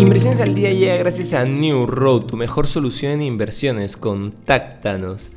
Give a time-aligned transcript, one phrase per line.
[0.00, 3.98] Inversiones al día llega gracias a New Road, tu mejor solución en inversiones.
[3.98, 5.30] Contáctanos.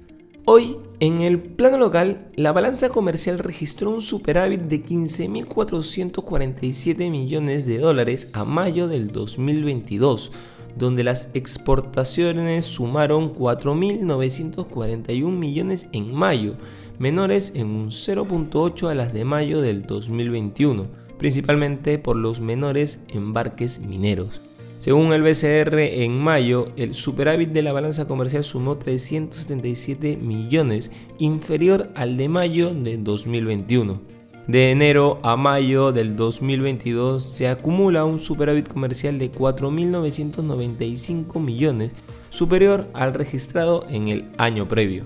[0.45, 7.77] Hoy, en el plano local, la balanza comercial registró un superávit de 15.447 millones de
[7.77, 10.31] dólares a mayo del 2022,
[10.77, 16.55] donde las exportaciones sumaron 4.941 millones en mayo,
[16.99, 20.87] menores en un 0.8 a las de mayo del 2021,
[21.19, 24.41] principalmente por los menores embarques mineros.
[24.83, 31.89] Según el BCR, en mayo el superávit de la balanza comercial sumó 377 millones, inferior
[31.95, 34.01] al de mayo de 2021.
[34.45, 41.93] De enero a mayo del 2022 se acumula un superávit comercial de 4.995 millones,
[42.29, 45.05] superior al registrado en el año previo.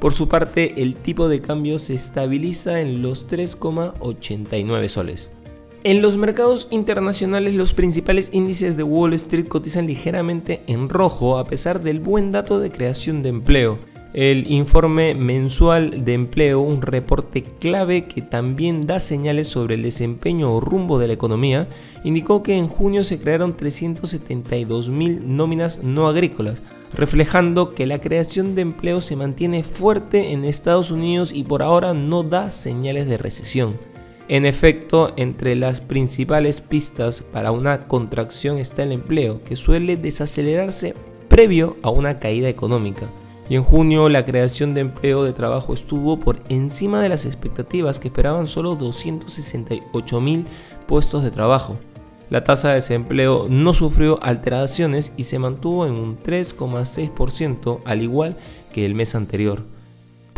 [0.00, 5.36] Por su parte, el tipo de cambio se estabiliza en los 3,89 soles.
[5.82, 11.46] En los mercados internacionales los principales índices de Wall Street cotizan ligeramente en rojo a
[11.46, 13.78] pesar del buen dato de creación de empleo.
[14.12, 20.52] El informe mensual de empleo, un reporte clave que también da señales sobre el desempeño
[20.52, 21.66] o rumbo de la economía,
[22.04, 26.62] indicó que en junio se crearon 372.000 nóminas no agrícolas,
[26.92, 31.94] reflejando que la creación de empleo se mantiene fuerte en Estados Unidos y por ahora
[31.94, 33.89] no da señales de recesión.
[34.30, 40.94] En efecto, entre las principales pistas para una contracción está el empleo, que suele desacelerarse
[41.26, 43.10] previo a una caída económica.
[43.48, 47.98] Y en junio la creación de empleo de trabajo estuvo por encima de las expectativas
[47.98, 50.44] que esperaban solo 268 mil
[50.86, 51.76] puestos de trabajo.
[52.28, 58.36] La tasa de desempleo no sufrió alteraciones y se mantuvo en un 3,6% al igual
[58.72, 59.64] que el mes anterior.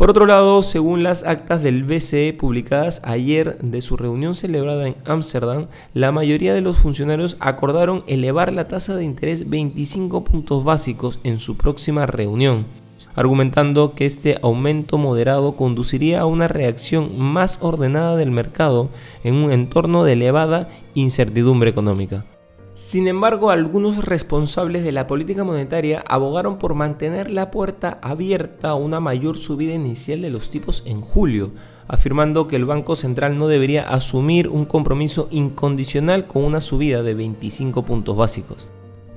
[0.03, 4.95] Por otro lado, según las actas del BCE publicadas ayer de su reunión celebrada en
[5.05, 11.19] Ámsterdam, la mayoría de los funcionarios acordaron elevar la tasa de interés 25 puntos básicos
[11.23, 12.65] en su próxima reunión,
[13.15, 18.89] argumentando que este aumento moderado conduciría a una reacción más ordenada del mercado
[19.23, 22.25] en un entorno de elevada incertidumbre económica.
[22.75, 28.75] Sin embargo, algunos responsables de la política monetaria abogaron por mantener la puerta abierta a
[28.75, 31.51] una mayor subida inicial de los tipos en julio,
[31.87, 37.13] afirmando que el Banco Central no debería asumir un compromiso incondicional con una subida de
[37.13, 38.67] 25 puntos básicos.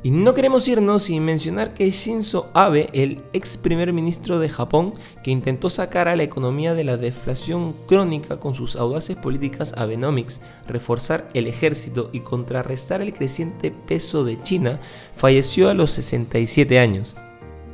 [0.06, 4.92] Y no queremos irnos sin mencionar que Shinzo Abe, el ex primer ministro de Japón,
[5.24, 10.42] que intentó sacar a la economía de la deflación crónica con sus audaces políticas Abenomics,
[10.68, 14.78] reforzar el ejército y contrarrestar el creciente peso de China,
[15.16, 17.16] falleció a los 67 años.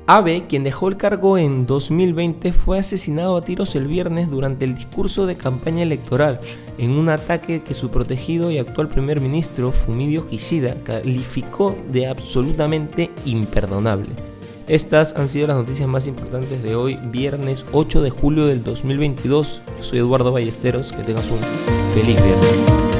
[0.07, 4.75] Abe, quien dejó el cargo en 2020, fue asesinado a tiros el viernes durante el
[4.75, 6.41] discurso de campaña electoral,
[6.77, 13.13] en un ataque que su protegido y actual primer ministro, Fumidio Kishida, calificó de absolutamente
[13.25, 14.11] imperdonable.
[14.67, 19.63] Estas han sido las noticias más importantes de hoy, viernes 8 de julio del 2022.
[19.79, 21.39] Yo soy Eduardo Ballesteros, que tengas un
[21.95, 22.92] feliz viernes.